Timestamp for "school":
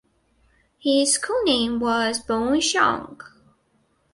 1.13-1.43